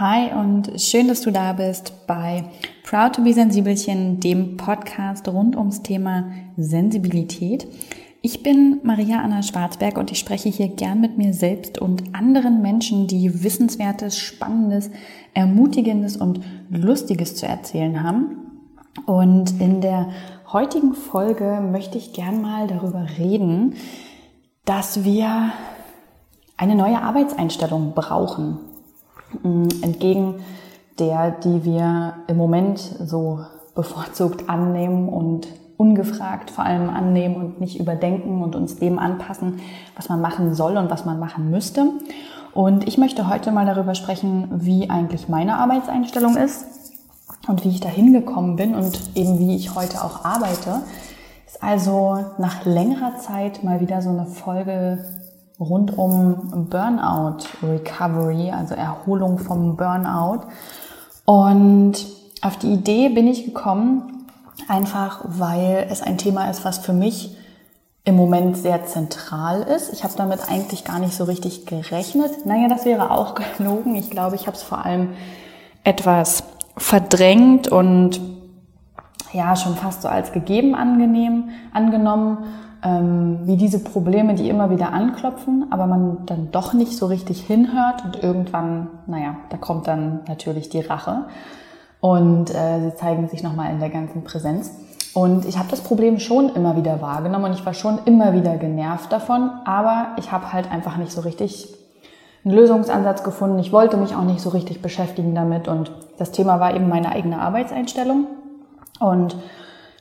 [0.00, 2.44] Hi und schön, dass du da bist bei
[2.84, 7.66] Proud to be Sensibelchen, dem Podcast rund ums Thema Sensibilität.
[8.22, 12.62] Ich bin Maria Anna Schwarzberg und ich spreche hier gern mit mir selbst und anderen
[12.62, 14.88] Menschen, die Wissenswertes, Spannendes,
[15.34, 18.36] Ermutigendes und Lustiges zu erzählen haben.
[19.04, 20.10] Und in der
[20.52, 23.74] heutigen Folge möchte ich gern mal darüber reden,
[24.64, 25.50] dass wir
[26.56, 28.67] eine neue Arbeitseinstellung brauchen.
[29.42, 30.36] Mm, entgegen
[30.98, 33.40] der, die wir im Moment so
[33.74, 35.46] bevorzugt annehmen und
[35.76, 39.60] ungefragt vor allem annehmen und nicht überdenken und uns dem anpassen,
[39.94, 41.92] was man machen soll und was man machen müsste.
[42.52, 46.66] Und ich möchte heute mal darüber sprechen, wie eigentlich meine Arbeitseinstellung ist
[47.46, 50.82] und wie ich da hingekommen bin und eben wie ich heute auch arbeite.
[51.46, 55.04] Ist also nach längerer Zeit mal wieder so eine Folge
[55.60, 60.42] rund um Burnout Recovery, also Erholung vom Burnout.
[61.24, 62.06] Und
[62.42, 64.26] auf die Idee bin ich gekommen,
[64.68, 67.36] einfach weil es ein Thema ist, was für mich
[68.04, 69.92] im Moment sehr zentral ist.
[69.92, 72.46] Ich habe damit eigentlich gar nicht so richtig gerechnet.
[72.46, 73.94] Naja, das wäre auch gelogen.
[73.96, 75.10] Ich glaube, ich habe es vor allem
[75.84, 76.44] etwas
[76.76, 78.20] verdrängt und
[79.32, 82.38] ja, schon fast so als gegeben angenehm, angenommen
[82.84, 87.40] ähm, wie diese Probleme, die immer wieder anklopfen, aber man dann doch nicht so richtig
[87.42, 91.26] hinhört und irgendwann, naja, da kommt dann natürlich die Rache
[92.00, 94.72] und äh, sie zeigen sich nochmal in der ganzen Präsenz.
[95.14, 98.56] Und ich habe das Problem schon immer wieder wahrgenommen und ich war schon immer wieder
[98.56, 101.74] genervt davon, aber ich habe halt einfach nicht so richtig
[102.44, 103.58] einen Lösungsansatz gefunden.
[103.58, 107.10] Ich wollte mich auch nicht so richtig beschäftigen damit und das Thema war eben meine
[107.10, 108.26] eigene Arbeitseinstellung.
[109.00, 109.36] Und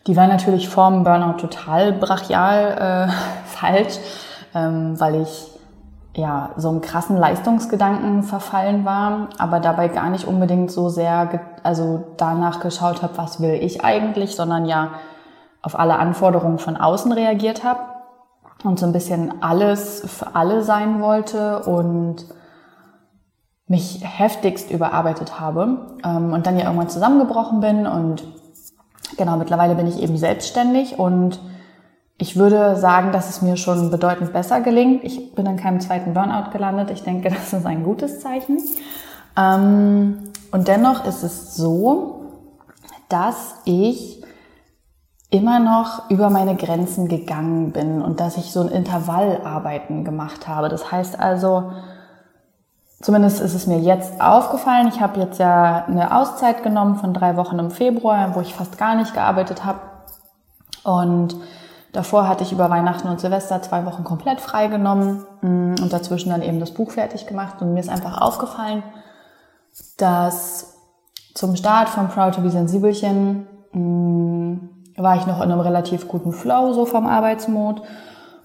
[0.08, 3.12] die war natürlich vorm Burnout total brachial äh,
[3.46, 4.00] falsch,
[4.56, 5.52] ähm, weil ich
[6.16, 12.04] ja so einen krassen Leistungsgedanken verfallen war, aber dabei gar nicht unbedingt so sehr also
[12.18, 14.92] danach geschaut habe, was will ich eigentlich, sondern ja
[15.62, 17.82] auf alle Anforderungen von außen reagiert habe
[18.64, 22.26] und so ein bisschen alles für alle sein wollte und
[23.68, 28.24] mich heftigst überarbeitet habe ähm, und dann ja irgendwann zusammengebrochen bin und
[29.16, 31.40] Genau, mittlerweile bin ich eben selbstständig und
[32.18, 35.04] ich würde sagen, dass es mir schon bedeutend besser gelingt.
[35.04, 36.90] Ich bin in keinem zweiten Burnout gelandet.
[36.92, 38.60] Ich denke, das ist ein gutes Zeichen.
[39.38, 42.22] Ähm, und dennoch ist es so,
[43.10, 44.24] dass ich
[45.30, 50.70] immer noch über meine Grenzen gegangen bin und dass ich so ein Intervallarbeiten gemacht habe.
[50.70, 51.72] Das heißt also,
[53.00, 54.88] Zumindest ist es mir jetzt aufgefallen.
[54.88, 58.78] Ich habe jetzt ja eine Auszeit genommen von drei Wochen im Februar, wo ich fast
[58.78, 59.80] gar nicht gearbeitet habe.
[60.84, 61.36] Und
[61.92, 66.32] davor hatte ich über Weihnachten und Silvester zwei Wochen komplett frei genommen mm, und dazwischen
[66.32, 67.62] dann eben das Buch fertig gemacht.
[67.62, 68.82] Und mir ist einfach aufgefallen,
[69.98, 70.74] dass
[71.36, 76.32] zum Start von Proud to be Sensibelchen mm, war ich noch in einem relativ guten
[76.32, 77.84] Flow so vom Arbeitsmod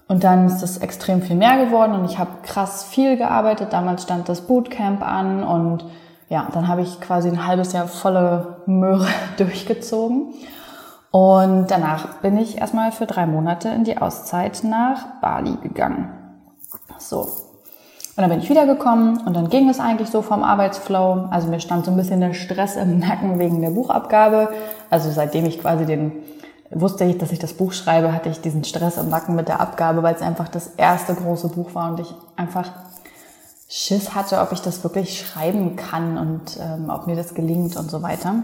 [0.07, 3.73] und dann ist es extrem viel mehr geworden und ich habe krass viel gearbeitet.
[3.73, 5.85] Damals stand das Bootcamp an und
[6.29, 10.33] ja, dann habe ich quasi ein halbes Jahr volle Möhre durchgezogen.
[11.11, 16.09] Und danach bin ich erstmal für drei Monate in die Auszeit nach Bali gegangen.
[16.97, 17.19] So.
[17.19, 21.27] Und dann bin ich wiedergekommen und dann ging es eigentlich so vom Arbeitsflow.
[21.31, 24.49] Also mir stand so ein bisschen der Stress im Nacken wegen der Buchabgabe.
[24.89, 26.23] Also seitdem ich quasi den
[26.75, 29.59] wusste ich, dass ich das Buch schreibe, hatte ich diesen Stress im Nacken mit der
[29.59, 32.71] Abgabe, weil es einfach das erste große Buch war und ich einfach
[33.67, 37.89] Schiss hatte, ob ich das wirklich schreiben kann und ähm, ob mir das gelingt und
[37.89, 38.35] so weiter.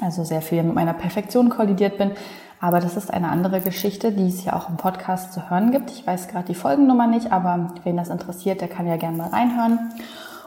[0.00, 2.12] Also sehr viel mit meiner Perfektion kollidiert bin.
[2.60, 5.90] Aber das ist eine andere Geschichte, die es ja auch im Podcast zu hören gibt.
[5.90, 9.28] Ich weiß gerade die Folgennummer nicht, aber wen das interessiert, der kann ja gerne mal
[9.28, 9.92] reinhören.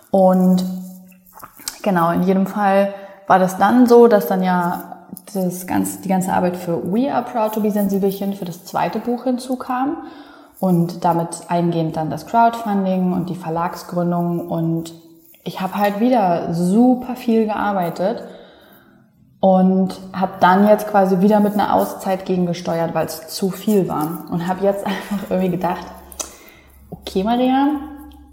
[0.10, 0.66] Und
[1.84, 2.96] genau, in jedem Fall
[3.28, 4.89] war das dann so, dass dann ja
[5.34, 9.00] das ganze, die ganze Arbeit für We Are Proud to be Sensibelchen für das zweite
[9.00, 9.98] Buch hinzukam.
[10.60, 14.50] Und damit eingehend dann das Crowdfunding und die Verlagsgründung.
[14.50, 14.94] Und
[15.44, 18.24] ich habe halt wieder super viel gearbeitet
[19.40, 24.26] und habe dann jetzt quasi wieder mit einer Auszeit gegengesteuert, weil es zu viel war.
[24.32, 25.86] Und habe jetzt einfach irgendwie gedacht,
[26.90, 27.68] okay Maria,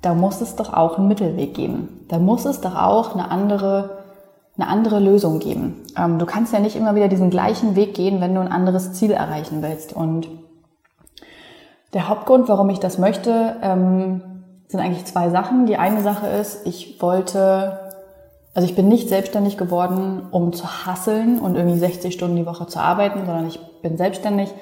[0.02, 2.04] da muss es doch auch einen Mittelweg geben.
[2.08, 4.05] Da muss es doch auch eine andere
[4.58, 5.82] eine andere Lösung geben.
[5.96, 8.92] Ähm, du kannst ja nicht immer wieder diesen gleichen Weg gehen, wenn du ein anderes
[8.94, 9.92] Ziel erreichen willst.
[9.92, 10.28] Und
[11.92, 14.22] der Hauptgrund, warum ich das möchte, ähm,
[14.68, 15.66] sind eigentlich zwei Sachen.
[15.66, 17.92] Die eine Sache ist, ich wollte,
[18.54, 22.66] also ich bin nicht selbstständig geworden, um zu hasseln und irgendwie 60 Stunden die Woche
[22.66, 24.52] zu arbeiten, sondern ich bin selbstständig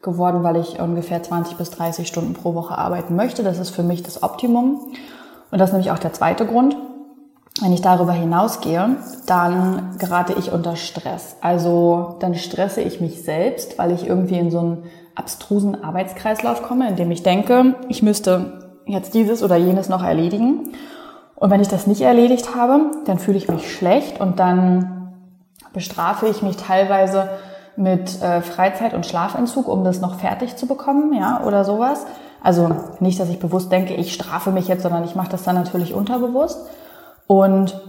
[0.00, 3.42] geworden, weil ich ungefähr 20 bis 30 Stunden pro Woche arbeiten möchte.
[3.42, 4.80] Das ist für mich das Optimum.
[5.50, 6.76] Und das ist nämlich auch der zweite Grund.
[7.60, 8.96] Wenn ich darüber hinausgehe,
[9.26, 11.36] dann gerate ich unter Stress.
[11.40, 14.84] Also dann stresse ich mich selbst, weil ich irgendwie in so einen
[15.14, 20.72] abstrusen Arbeitskreislauf komme, in dem ich denke, ich müsste jetzt dieses oder jenes noch erledigen.
[21.36, 25.12] Und wenn ich das nicht erledigt habe, dann fühle ich mich schlecht und dann
[25.72, 27.28] bestrafe ich mich teilweise
[27.76, 32.06] mit äh, Freizeit- und Schlafentzug, um das noch fertig zu bekommen, ja, oder sowas.
[32.42, 35.54] Also nicht, dass ich bewusst denke, ich strafe mich jetzt, sondern ich mache das dann
[35.54, 36.58] natürlich unterbewusst.
[37.32, 37.80] Und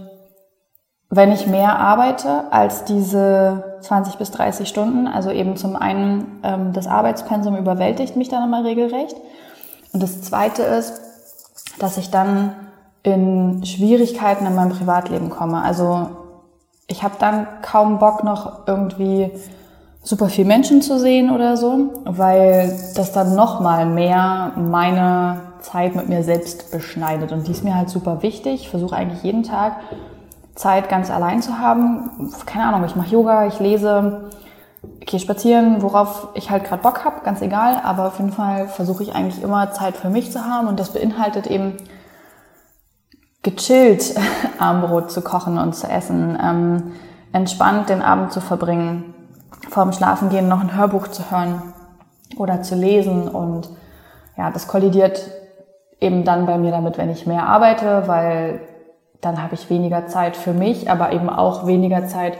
[1.10, 6.72] wenn ich mehr arbeite als diese 20 bis 30 Stunden, also eben zum einen ähm,
[6.72, 9.14] das Arbeitspensum überwältigt mich dann immer regelrecht.
[9.92, 10.98] Und das Zweite ist,
[11.78, 12.54] dass ich dann
[13.02, 15.60] in Schwierigkeiten in meinem Privatleben komme.
[15.60, 16.08] Also
[16.86, 19.30] ich habe dann kaum Bock noch irgendwie
[20.02, 25.96] super viel Menschen zu sehen oder so, weil das dann noch mal mehr meine Zeit
[25.96, 28.62] mit mir selbst beschneidet und die ist mir halt super wichtig.
[28.62, 29.76] Ich versuche eigentlich jeden Tag
[30.54, 32.30] Zeit ganz allein zu haben.
[32.46, 34.30] Keine Ahnung, ich mache Yoga, ich lese,
[35.00, 37.80] gehe spazieren, worauf ich halt gerade Bock habe, ganz egal.
[37.82, 40.92] Aber auf jeden Fall versuche ich eigentlich immer Zeit für mich zu haben und das
[40.92, 41.78] beinhaltet eben
[43.42, 44.14] gechillt
[44.58, 46.92] Armbrot zu kochen und zu essen, ähm,
[47.32, 49.14] entspannt den Abend zu verbringen,
[49.70, 51.62] vorm Schlafengehen noch ein Hörbuch zu hören
[52.36, 53.70] oder zu lesen und
[54.36, 55.30] ja, das kollidiert
[56.04, 58.60] eben dann bei mir damit, wenn ich mehr arbeite, weil
[59.20, 62.34] dann habe ich weniger Zeit für mich, aber eben auch weniger Zeit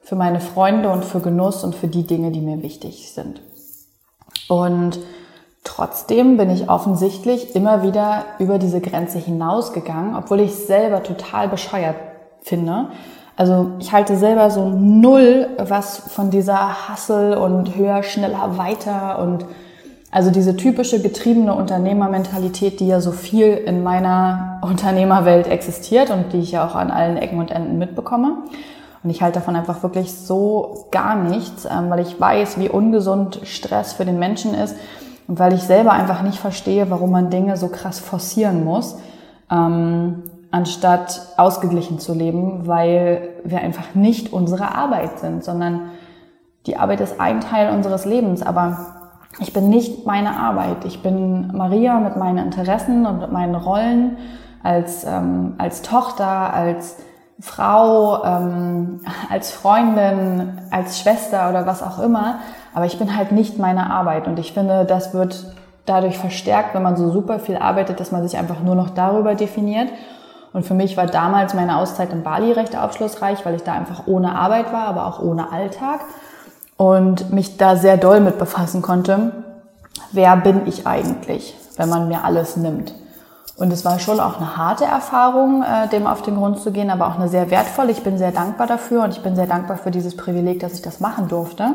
[0.00, 3.42] für meine Freunde und für Genuss und für die Dinge, die mir wichtig sind.
[4.48, 4.98] Und
[5.64, 11.96] trotzdem bin ich offensichtlich immer wieder über diese Grenze hinausgegangen, obwohl ich selber total bescheuert
[12.42, 12.88] finde.
[13.36, 19.44] Also ich halte selber so null was von dieser Hassel und höher, schneller, weiter und
[20.10, 26.38] also diese typische getriebene Unternehmermentalität, die ja so viel in meiner Unternehmerwelt existiert und die
[26.38, 28.38] ich ja auch an allen Ecken und Enden mitbekomme.
[29.02, 33.40] Und ich halte davon einfach wirklich so gar nichts, ähm, weil ich weiß, wie ungesund
[33.44, 34.76] Stress für den Menschen ist
[35.26, 38.98] und weil ich selber einfach nicht verstehe, warum man Dinge so krass forcieren muss,
[39.50, 45.92] ähm, anstatt ausgeglichen zu leben, weil wir einfach nicht unsere Arbeit sind, sondern
[46.66, 48.99] die Arbeit ist ein Teil unseres Lebens, aber
[49.38, 50.84] ich bin nicht meine Arbeit.
[50.84, 54.16] Ich bin Maria mit meinen Interessen und mit meinen Rollen
[54.62, 56.96] als, ähm, als Tochter, als
[57.40, 59.00] Frau, ähm,
[59.30, 62.40] als Freundin, als Schwester oder was auch immer.
[62.74, 64.26] Aber ich bin halt nicht meine Arbeit.
[64.26, 65.54] Und ich finde, das wird
[65.86, 69.34] dadurch verstärkt, wenn man so super viel arbeitet, dass man sich einfach nur noch darüber
[69.34, 69.88] definiert.
[70.52, 74.06] Und für mich war damals meine Auszeit in Bali recht aufschlussreich, weil ich da einfach
[74.06, 76.00] ohne Arbeit war, aber auch ohne Alltag
[76.80, 79.32] und mich da sehr doll mit befassen konnte.
[80.12, 82.94] Wer bin ich eigentlich, wenn man mir alles nimmt?
[83.58, 86.88] Und es war schon auch eine harte Erfahrung, äh, dem auf den Grund zu gehen,
[86.88, 87.90] aber auch eine sehr wertvolle.
[87.90, 90.80] Ich bin sehr dankbar dafür und ich bin sehr dankbar für dieses Privileg, dass ich
[90.80, 91.68] das machen durfte.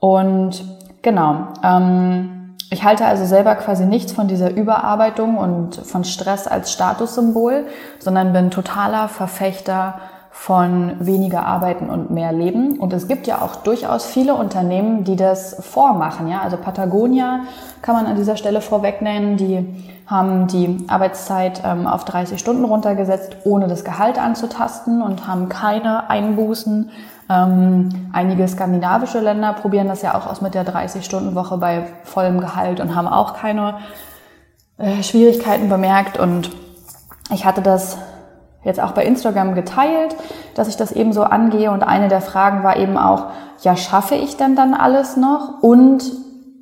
[0.00, 0.66] Und
[1.00, 6.70] genau, ähm, ich halte also selber quasi nichts von dieser Überarbeitung und von Stress als
[6.70, 7.64] Statussymbol,
[7.98, 9.94] sondern bin totaler Verfechter
[10.40, 12.78] von weniger arbeiten und mehr leben.
[12.78, 16.28] Und es gibt ja auch durchaus viele Unternehmen, die das vormachen.
[16.28, 16.40] Ja?
[16.40, 17.40] Also Patagonia
[17.82, 19.36] kann man an dieser Stelle vorweg nennen.
[19.36, 19.66] Die
[20.06, 26.08] haben die Arbeitszeit ähm, auf 30 Stunden runtergesetzt, ohne das Gehalt anzutasten und haben keine
[26.08, 26.90] Einbußen.
[27.28, 32.80] Ähm, einige skandinavische Länder probieren das ja auch aus mit der 30-Stunden-Woche bei vollem Gehalt
[32.80, 33.74] und haben auch keine
[34.78, 36.18] äh, Schwierigkeiten bemerkt.
[36.18, 36.50] Und
[37.30, 37.98] ich hatte das
[38.64, 40.16] jetzt auch bei Instagram geteilt,
[40.54, 41.70] dass ich das eben so angehe.
[41.70, 43.26] Und eine der Fragen war eben auch,
[43.62, 45.62] ja, schaffe ich denn dann alles noch?
[45.62, 46.04] Und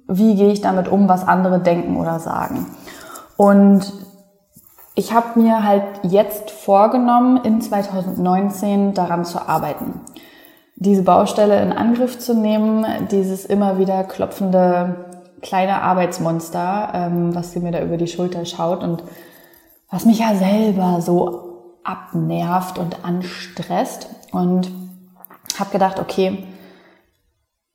[0.06, 2.66] wie gehe ich damit um, was andere denken oder sagen?
[3.36, 3.92] Und
[4.94, 10.00] ich habe mir halt jetzt vorgenommen, in 2019 daran zu arbeiten.
[10.74, 15.06] Diese Baustelle in Angriff zu nehmen, dieses immer wieder klopfende
[15.40, 19.04] kleine Arbeitsmonster, ähm, was mir da über die Schulter schaut und
[19.90, 21.47] was mich ja selber so
[21.88, 24.09] abnervt und anstresst.
[24.33, 24.71] Und
[25.59, 26.47] habe gedacht, okay,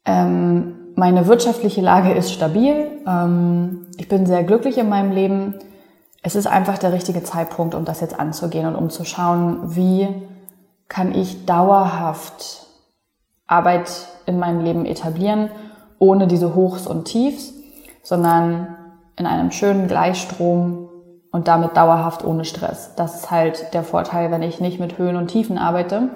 [0.06, 3.02] ähm, meine wirtschaftliche Lage ist stabil.
[3.08, 5.56] Ähm, ich bin sehr glücklich in meinem Leben.
[6.22, 10.08] Es ist einfach der richtige Zeitpunkt, um das jetzt anzugehen und um zu schauen, wie
[10.88, 12.68] kann ich dauerhaft
[13.48, 13.90] Arbeit
[14.26, 15.50] in meinem Leben etablieren,
[16.00, 17.54] ohne diese Hochs und Tiefs,
[18.04, 18.76] sondern
[19.18, 20.90] in einem schönen Gleichstrom
[21.34, 22.92] und damit dauerhaft ohne Stress.
[22.96, 26.10] Das ist halt der Vorteil, wenn ich nicht mit Höhen und Tiefen arbeite.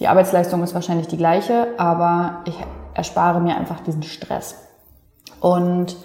[0.00, 2.56] Die Arbeitsleistung ist wahrscheinlich die gleiche, aber ich
[2.94, 4.56] erspare mir einfach diesen Stress.
[5.38, 5.96] Und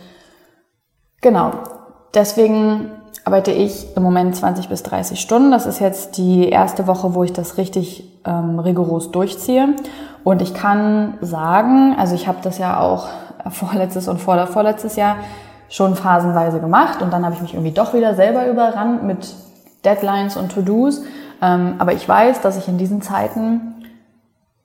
[1.22, 1.52] genau,
[2.14, 2.92] deswegen
[3.24, 5.52] arbeite ich im Moment 20 bis 30 Stunden.
[5.52, 9.76] Das ist jetzt die erste Woche, wo ich das richtig ähm, rigoros durchziehe.
[10.26, 13.08] Und ich kann sagen, also ich habe das ja auch
[13.50, 15.16] vorletztes und vorletztes Jahr
[15.70, 19.36] schon phasenweise gemacht und dann habe ich mich irgendwie doch wieder selber überrannt mit
[19.86, 21.04] Deadlines und To-Dos.
[21.42, 23.86] Ähm, aber ich weiß, dass ich in diesen Zeiten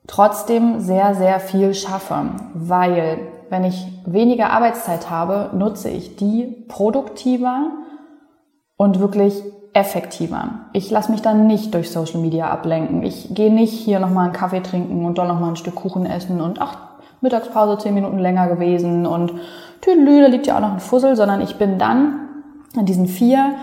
[0.07, 3.19] trotzdem sehr, sehr viel schaffe, weil
[3.49, 7.69] wenn ich weniger Arbeitszeit habe, nutze ich die produktiver
[8.77, 9.41] und wirklich
[9.73, 10.49] effektiver.
[10.73, 13.03] Ich lasse mich dann nicht durch Social Media ablenken.
[13.03, 16.41] Ich gehe nicht hier nochmal einen Kaffee trinken und dann nochmal ein Stück Kuchen essen
[16.41, 16.77] und ach,
[17.21, 19.33] Mittagspause zehn Minuten länger gewesen und
[19.81, 22.19] tüdelü, da liegt ja auch noch ein Fussel, sondern ich bin dann
[22.75, 23.55] in diesen vier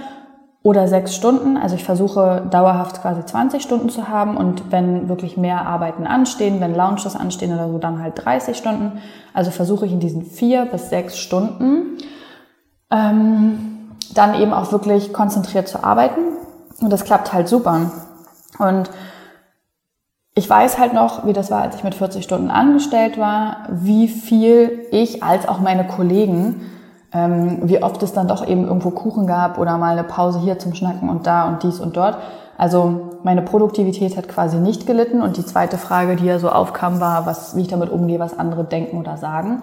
[0.62, 1.56] oder sechs Stunden.
[1.56, 6.60] Also ich versuche dauerhaft quasi 20 Stunden zu haben und wenn wirklich mehr Arbeiten anstehen,
[6.60, 9.00] wenn Launches anstehen oder so, dann halt 30 Stunden.
[9.34, 11.98] Also versuche ich in diesen vier bis sechs Stunden
[12.90, 16.20] ähm, dann eben auch wirklich konzentriert zu arbeiten.
[16.80, 17.90] Und das klappt halt super.
[18.58, 18.90] Und
[20.34, 24.08] ich weiß halt noch, wie das war, als ich mit 40 Stunden angestellt war, wie
[24.08, 26.62] viel ich als auch meine Kollegen
[27.12, 30.58] ähm, wie oft es dann doch eben irgendwo Kuchen gab oder mal eine Pause hier
[30.58, 32.16] zum Schnacken und da und dies und dort.
[32.56, 37.00] Also meine Produktivität hat quasi nicht gelitten und die zweite Frage, die ja so aufkam,
[37.00, 39.62] war, was, wie ich damit umgehe, was andere denken oder sagen.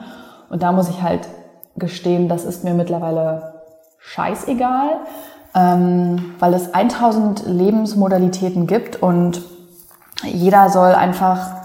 [0.49, 1.27] Und da muss ich halt
[1.75, 3.53] gestehen, das ist mir mittlerweile
[3.99, 4.89] scheißegal,
[5.55, 9.41] ähm, weil es 1000 Lebensmodalitäten gibt und
[10.23, 11.59] jeder soll einfach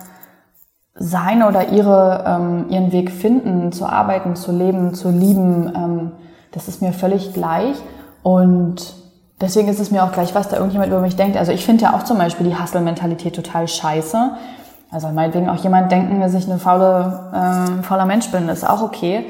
[0.95, 6.13] seine oder ihre, ähm, ihren Weg finden, zu arbeiten, zu leben, zu lieben, ähm,
[6.53, 7.77] das ist mir völlig gleich.
[8.23, 8.95] Und
[9.41, 11.37] deswegen ist es mir auch gleich, was da irgendjemand über mich denkt.
[11.37, 14.31] Also ich finde ja auch zum Beispiel die Hustle-Mentalität total scheiße.
[14.91, 18.83] Also meinetwegen auch jemand denken, dass ich eine faule, äh, fauler Mensch bin, ist auch
[18.83, 19.27] okay.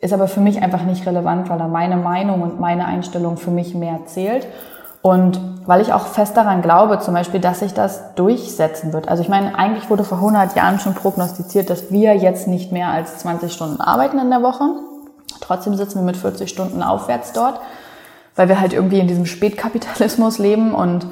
[0.00, 3.50] Ist aber für mich einfach nicht relevant, weil da meine Meinung und meine Einstellung für
[3.50, 4.46] mich mehr zählt.
[5.06, 9.06] Und weil ich auch fest daran glaube, zum Beispiel, dass sich das durchsetzen wird.
[9.06, 12.88] Also ich meine, eigentlich wurde vor 100 Jahren schon prognostiziert, dass wir jetzt nicht mehr
[12.88, 14.64] als 20 Stunden arbeiten in der Woche.
[15.40, 17.60] Trotzdem sitzen wir mit 40 Stunden aufwärts dort,
[18.34, 21.06] weil wir halt irgendwie in diesem Spätkapitalismus leben und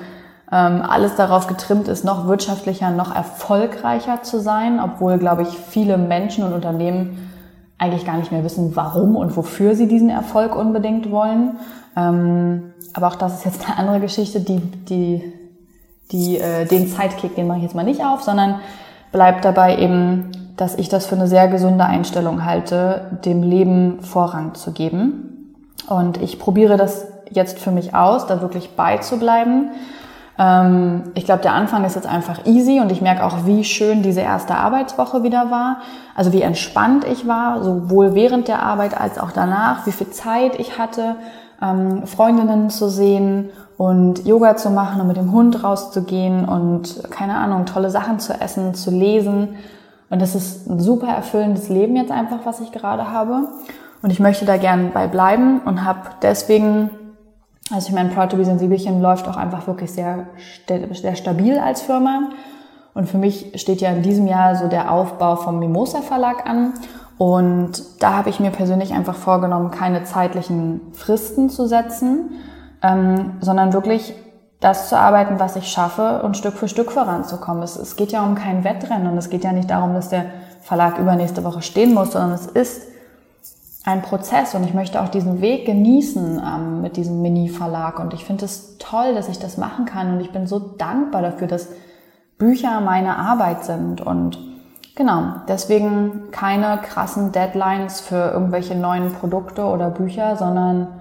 [0.51, 5.99] ähm, alles darauf getrimmt ist, noch wirtschaftlicher, noch erfolgreicher zu sein, obwohl, glaube ich, viele
[5.99, 7.31] Menschen und Unternehmen
[7.79, 11.57] eigentlich gar nicht mehr wissen, warum und wofür sie diesen Erfolg unbedingt wollen.
[11.97, 15.33] Ähm, aber auch das ist jetzt eine andere Geschichte, die, die,
[16.13, 18.61] die, äh, den Sidekick, den mache ich jetzt mal nicht auf, sondern
[19.13, 24.55] bleibt dabei eben, dass ich das für eine sehr gesunde Einstellung halte, dem Leben Vorrang
[24.55, 25.55] zu geben.
[25.89, 29.71] Und ich probiere das jetzt für mich aus, da wirklich beizubleiben.
[30.39, 34.03] Ähm, ich glaube, der Anfang ist jetzt einfach easy und ich merke auch, wie schön
[34.03, 35.79] diese erste Arbeitswoche wieder war.
[36.15, 40.59] Also wie entspannt ich war, sowohl während der Arbeit als auch danach, wie viel Zeit
[40.59, 41.17] ich hatte
[41.63, 47.37] ähm, Freundinnen zu sehen und Yoga zu machen und mit dem Hund rauszugehen und keine
[47.37, 49.57] Ahnung, tolle Sachen zu essen, zu lesen.
[50.11, 53.49] Und das ist ein super erfüllendes Leben jetzt einfach, was ich gerade habe.
[54.03, 56.91] Und ich möchte da gern bei bleiben und habe deswegen,
[57.71, 60.27] also ich meine, Proud to be Sensibelchen läuft auch einfach wirklich sehr,
[60.67, 62.31] sehr stabil als Firma.
[62.93, 66.75] Und für mich steht ja in diesem Jahr so der Aufbau vom Mimosa Verlag an.
[67.17, 72.31] Und da habe ich mir persönlich einfach vorgenommen, keine zeitlichen Fristen zu setzen,
[72.83, 74.15] ähm, sondern wirklich
[74.61, 77.63] das zu arbeiten, was ich schaffe und Stück für Stück voranzukommen.
[77.63, 80.27] Es, es geht ja um kein Wettrennen und es geht ja nicht darum, dass der
[80.61, 82.94] Verlag übernächste Woche stehen muss, sondern es ist
[83.85, 88.01] ein Prozess und ich möchte auch diesen Weg genießen ähm, mit diesem Mini-Verlag.
[88.01, 90.15] Und ich finde es toll, dass ich das machen kann.
[90.15, 91.69] Und ich bin so dankbar dafür, dass
[92.39, 94.01] Bücher meine Arbeit sind.
[94.01, 94.39] Und
[94.97, 101.01] Genau, deswegen keine krassen Deadlines für irgendwelche neuen Produkte oder Bücher, sondern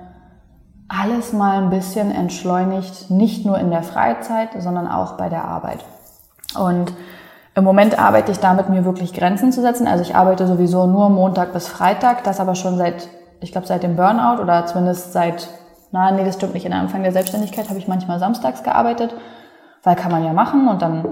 [0.88, 5.86] alles mal ein bisschen entschleunigt, nicht nur in der Freizeit, sondern auch bei der Arbeit.
[6.58, 6.92] Und
[7.56, 9.88] im Moment arbeite ich damit, mir wirklich Grenzen zu setzen.
[9.88, 13.08] Also ich arbeite sowieso nur Montag bis Freitag, das aber schon seit,
[13.42, 15.50] ich glaube, seit dem Burnout oder zumindest seit,
[15.92, 19.14] na, nee, das stimmt nicht, in Anfang der Selbstständigkeit habe ich manchmal samstags gearbeitet,
[19.84, 21.06] weil kann man ja machen und dann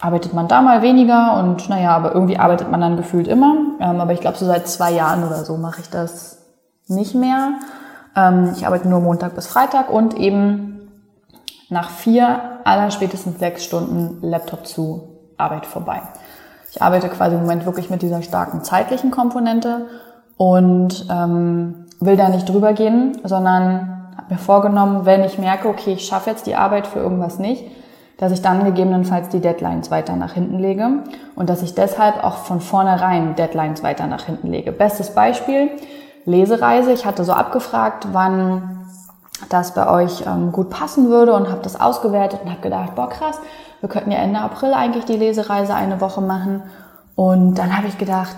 [0.00, 3.54] arbeitet man da mal weniger und naja, aber irgendwie arbeitet man dann gefühlt immer.
[3.80, 6.38] Ähm, aber ich glaube, so seit zwei Jahren oder so mache ich das
[6.86, 7.54] nicht mehr.
[8.14, 10.90] Ähm, ich arbeite nur Montag bis Freitag und eben
[11.68, 16.02] nach vier, aller spätestens sechs Stunden Laptop zu, Arbeit vorbei.
[16.70, 19.86] Ich arbeite quasi im Moment wirklich mit dieser starken zeitlichen Komponente
[20.36, 25.94] und ähm, will da nicht drüber gehen, sondern habe mir vorgenommen, wenn ich merke, okay,
[25.94, 27.64] ich schaffe jetzt die Arbeit für irgendwas nicht,
[28.18, 32.36] dass ich dann gegebenenfalls die Deadlines weiter nach hinten lege und dass ich deshalb auch
[32.36, 34.72] von vornherein Deadlines weiter nach hinten lege.
[34.72, 35.70] Bestes Beispiel,
[36.24, 36.92] Lesereise.
[36.92, 38.75] Ich hatte so abgefragt, wann
[39.48, 43.08] das bei euch ähm, gut passen würde und habe das ausgewertet und habe gedacht, boah
[43.08, 43.38] krass,
[43.80, 46.62] wir könnten ja Ende April eigentlich die Lesereise eine Woche machen.
[47.14, 48.36] Und dann habe ich gedacht,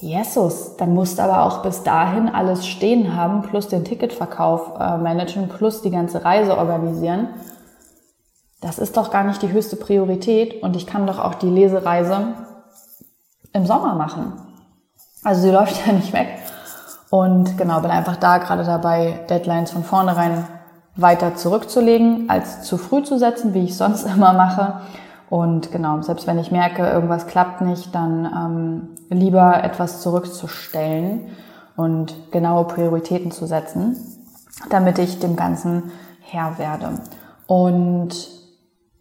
[0.00, 5.48] Jesus, dann musst aber auch bis dahin alles stehen haben, plus den Ticketverkauf äh, managen,
[5.48, 7.28] plus die ganze Reise organisieren.
[8.62, 12.34] Das ist doch gar nicht die höchste Priorität und ich kann doch auch die Lesereise
[13.52, 14.32] im Sommer machen.
[15.22, 16.39] Also sie läuft ja nicht weg.
[17.10, 20.46] Und genau, bin einfach da gerade dabei, Deadlines von vornherein
[20.96, 24.80] weiter zurückzulegen, als zu früh zu setzen, wie ich sonst immer mache.
[25.28, 31.28] Und genau, selbst wenn ich merke, irgendwas klappt nicht, dann ähm, lieber etwas zurückzustellen
[31.76, 33.96] und genaue Prioritäten zu setzen,
[34.70, 37.00] damit ich dem Ganzen Herr werde.
[37.46, 38.28] Und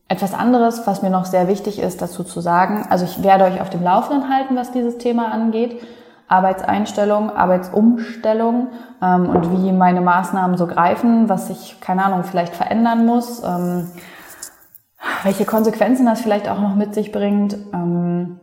[0.07, 3.61] etwas anderes, was mir noch sehr wichtig ist, dazu zu sagen, also ich werde euch
[3.61, 5.81] auf dem Laufenden halten, was dieses Thema angeht.
[6.29, 8.69] Arbeitseinstellung, Arbeitsumstellung
[9.01, 13.43] ähm, und wie meine Maßnahmen so greifen, was ich, keine Ahnung, vielleicht verändern muss.
[13.43, 13.87] Ähm,
[15.23, 17.57] welche Konsequenzen das vielleicht auch noch mit sich bringt.
[17.73, 18.39] Ähm,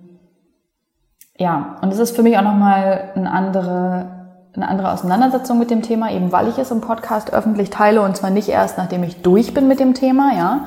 [1.39, 4.07] ja, und es ist für mich auch nochmal eine andere,
[4.55, 8.17] eine andere Auseinandersetzung mit dem Thema, eben weil ich es im Podcast öffentlich teile und
[8.17, 10.61] zwar nicht erst, nachdem ich durch bin mit dem Thema, ja,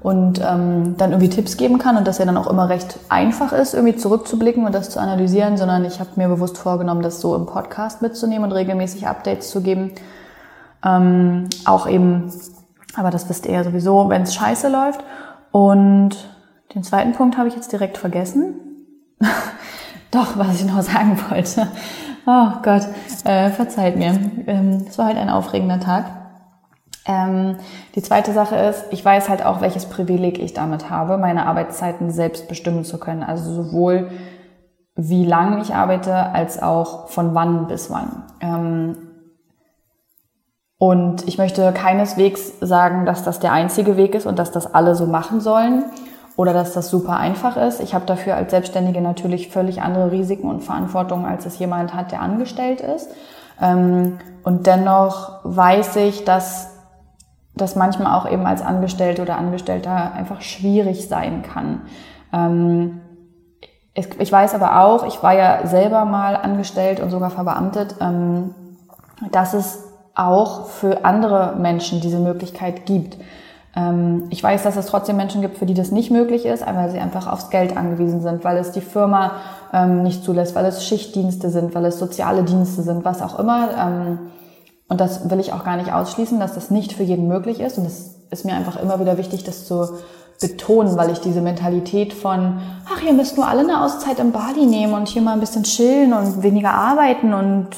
[0.00, 3.52] und ähm, dann irgendwie Tipps geben kann und das ja dann auch immer recht einfach
[3.52, 7.34] ist, irgendwie zurückzublicken und das zu analysieren, sondern ich habe mir bewusst vorgenommen, das so
[7.34, 9.92] im Podcast mitzunehmen und regelmäßig Updates zu geben.
[10.84, 12.30] Ähm, auch eben,
[12.96, 15.00] aber das wisst ihr ja sowieso, wenn es scheiße läuft.
[15.50, 16.10] Und
[16.74, 18.54] den zweiten Punkt habe ich jetzt direkt vergessen.
[20.10, 21.68] Doch, was ich noch sagen wollte.
[22.26, 22.86] Oh Gott,
[23.24, 24.18] äh, verzeiht mir.
[24.46, 26.06] Ähm, es war halt ein aufregender Tag.
[27.06, 27.56] Ähm,
[27.94, 32.10] die zweite Sache ist, ich weiß halt auch, welches Privileg ich damit habe, meine Arbeitszeiten
[32.10, 33.22] selbst bestimmen zu können.
[33.22, 34.10] Also sowohl
[34.96, 38.24] wie lang ich arbeite, als auch von wann bis wann.
[38.40, 38.96] Ähm,
[40.78, 44.94] und ich möchte keineswegs sagen, dass das der einzige Weg ist und dass das alle
[44.94, 45.84] so machen sollen
[46.36, 47.80] oder dass das super einfach ist.
[47.80, 52.12] Ich habe dafür als Selbstständige natürlich völlig andere Risiken und Verantwortung, als es jemand hat,
[52.12, 53.10] der angestellt ist.
[53.60, 56.75] Ähm, und dennoch weiß ich, dass
[57.56, 61.82] das manchmal auch eben als Angestellte oder Angestellter einfach schwierig sein kann.
[62.32, 63.00] Ähm,
[63.94, 68.54] ich weiß aber auch, ich war ja selber mal angestellt und sogar verbeamtet, ähm,
[69.32, 73.16] dass es auch für andere Menschen diese Möglichkeit gibt.
[73.74, 76.90] Ähm, ich weiß, dass es trotzdem Menschen gibt, für die das nicht möglich ist, weil
[76.90, 79.32] sie einfach aufs Geld angewiesen sind, weil es die Firma
[79.72, 84.18] ähm, nicht zulässt, weil es Schichtdienste sind, weil es soziale Dienste sind, was auch immer.
[84.88, 87.78] Und das will ich auch gar nicht ausschließen, dass das nicht für jeden möglich ist.
[87.78, 89.98] Und es ist mir einfach immer wieder wichtig, das zu
[90.40, 92.60] betonen, weil ich diese Mentalität von,
[92.92, 95.62] ach, ihr müsst nur alle eine Auszeit im Bali nehmen und hier mal ein bisschen
[95.62, 97.68] chillen und weniger arbeiten und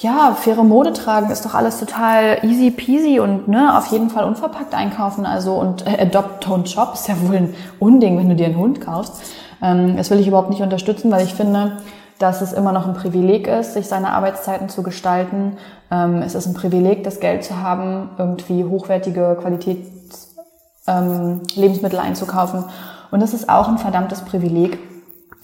[0.00, 4.24] ja, faire Mode tragen ist doch alles total easy peasy und ne, auf jeden Fall
[4.24, 5.26] unverpackt einkaufen.
[5.26, 8.58] Also und äh, Adopt Don't Shop ist ja wohl ein Unding, wenn du dir einen
[8.58, 9.20] Hund kaufst.
[9.60, 11.78] Ähm, das will ich überhaupt nicht unterstützen, weil ich finde,
[12.18, 15.56] dass es immer noch ein Privileg ist, sich seine Arbeitszeiten zu gestalten.
[15.90, 20.34] Ähm, es ist ein Privileg, das Geld zu haben, irgendwie hochwertige Qualitäts
[20.86, 21.42] ähm,
[22.00, 22.64] einzukaufen.
[23.10, 24.78] Und es ist auch ein verdammtes Privileg,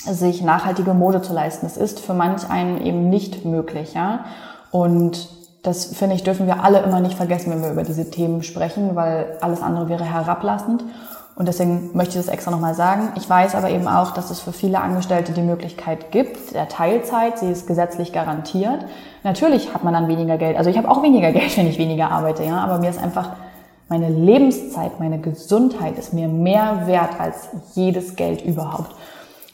[0.05, 1.67] sich nachhaltige Mode zu leisten.
[1.67, 4.25] Das ist für manch einen eben nicht möglich, ja.
[4.71, 5.29] Und
[5.63, 8.97] das finde ich, dürfen wir alle immer nicht vergessen, wenn wir über diese Themen sprechen,
[8.97, 10.85] weil alles andere wäre herablassend.
[11.37, 13.09] Und deswegen möchte ich das extra nochmal sagen.
[13.17, 17.39] Ich weiß aber eben auch, dass es für viele Angestellte die Möglichkeit gibt, der Teilzeit,
[17.39, 18.85] sie ist gesetzlich garantiert.
[19.25, 20.57] Natürlich hat man dann weniger Geld.
[20.57, 22.59] Also ich habe auch weniger Geld, wenn ich weniger arbeite, ja.
[22.59, 23.31] Aber mir ist einfach
[23.89, 28.95] meine Lebenszeit, meine Gesundheit ist mir mehr wert als jedes Geld überhaupt.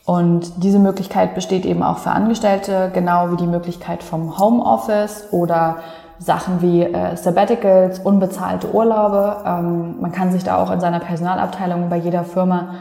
[0.05, 5.79] Und diese Möglichkeit besteht eben auch für Angestellte, genau wie die Möglichkeit vom Homeoffice oder
[6.21, 9.39] Sachen wie äh, Sabbaticals, unbezahlte Urlaube.
[9.45, 12.75] Ähm, man kann sich da auch in seiner Personalabteilung bei jeder Firma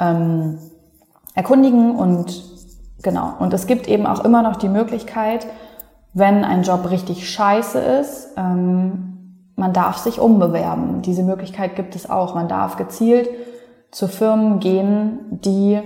[0.00, 0.58] ähm,
[1.34, 2.42] erkundigen und
[3.02, 3.34] genau.
[3.38, 5.46] Und es gibt eben auch immer noch die Möglichkeit,
[6.14, 11.02] wenn ein Job richtig scheiße ist, ähm, man darf sich umbewerben.
[11.02, 12.34] Diese Möglichkeit gibt es auch.
[12.34, 13.28] Man darf gezielt
[13.90, 15.80] zu Firmen gehen, die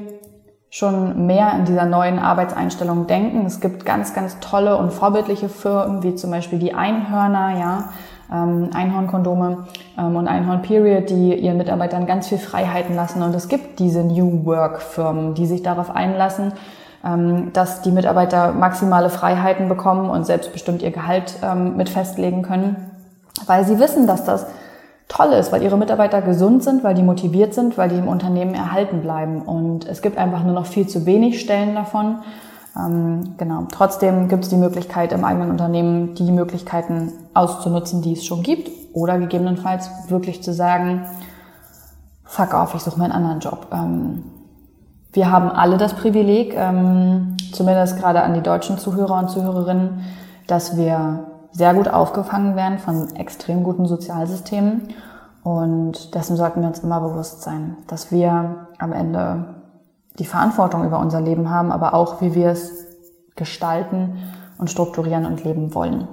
[0.71, 3.45] schon mehr in dieser neuen Arbeitseinstellung denken.
[3.45, 7.85] Es gibt ganz, ganz tolle und vorbildliche Firmen, wie zum Beispiel die Einhörner, ja,
[8.33, 9.67] ähm, Einhornkondome
[9.99, 13.23] ähm, und Einhorn Period, die ihren Mitarbeitern ganz viel Freiheiten lassen.
[13.23, 16.53] Und es gibt diese New Work Firmen, die sich darauf einlassen,
[17.05, 22.77] ähm, dass die Mitarbeiter maximale Freiheiten bekommen und selbstbestimmt ihr Gehalt ähm, mit festlegen können,
[23.47, 24.47] weil sie wissen, dass das
[25.11, 28.55] toll ist, weil ihre Mitarbeiter gesund sind, weil die motiviert sind, weil die im Unternehmen
[28.55, 29.43] erhalten bleiben.
[29.43, 32.21] Und es gibt einfach nur noch viel zu wenig Stellen davon.
[32.77, 33.67] Ähm, genau.
[33.73, 38.71] Trotzdem gibt es die Möglichkeit im eigenen Unternehmen, die Möglichkeiten auszunutzen, die es schon gibt,
[38.93, 41.07] oder gegebenenfalls wirklich zu sagen,
[42.25, 43.67] fuck off, ich suche mir einen anderen Job.
[43.73, 44.23] Ähm,
[45.13, 50.05] wir haben alle das Privileg, ähm, zumindest gerade an die deutschen Zuhörer und Zuhörerinnen,
[50.47, 54.89] dass wir sehr gut aufgefangen werden von extrem guten Sozialsystemen.
[55.43, 59.55] Und dessen sollten wir uns immer bewusst sein, dass wir am Ende
[60.19, 62.87] die Verantwortung über unser Leben haben, aber auch, wie wir es
[63.37, 64.19] gestalten
[64.59, 66.07] und strukturieren und leben wollen.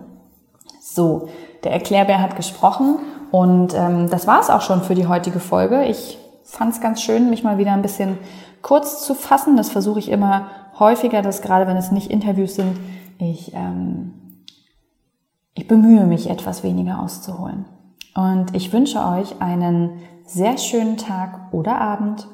[0.82, 1.28] So,
[1.64, 3.00] der Erklärbär hat gesprochen
[3.32, 5.84] und ähm, das war es auch schon für die heutige Folge.
[5.84, 8.18] Ich fand es ganz schön, mich mal wieder ein bisschen
[8.62, 9.58] kurz zu fassen.
[9.58, 10.48] Das versuche ich immer
[10.80, 12.80] häufiger, dass gerade wenn es nicht Interviews sind,
[13.20, 14.14] ich, ähm,
[15.58, 17.66] ich bemühe mich etwas weniger auszuholen.
[18.14, 22.28] Und ich wünsche euch einen sehr schönen Tag oder Abend